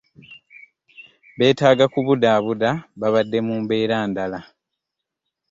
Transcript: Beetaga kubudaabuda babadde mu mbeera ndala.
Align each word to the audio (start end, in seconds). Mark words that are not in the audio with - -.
Beetaga 1.37 1.85
kubudaabuda 1.93 2.69
babadde 2.99 3.37
mu 3.47 3.55
mbeera 3.61 3.97
ndala. 4.09 4.39